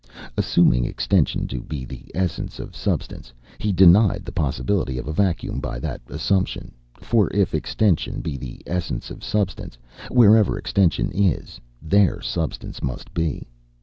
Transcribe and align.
Assuming 0.35 0.83
extension 0.83 1.45
to 1.49 1.61
be 1.61 1.85
the 1.85 2.05
essence 2.15 2.57
of 2.57 2.75
substance, 2.75 3.31
he 3.59 3.71
denied 3.71 4.25
the 4.25 4.31
possibility 4.31 4.97
of 4.97 5.07
a 5.07 5.13
vacuum 5.13 5.59
by 5.59 5.77
that 5.77 6.01
assumption; 6.07 6.71
for 6.99 7.31
if 7.31 7.53
extension 7.53 8.19
be 8.19 8.35
the 8.35 8.63
essence 8.65 9.11
of 9.11 9.23
substance, 9.23 9.77
wherever 10.09 10.57
extension 10.57 11.11
is, 11.13 11.61
there 11.83 12.19
substance 12.19 12.81
must 12.81 13.13
be. 13.13 13.47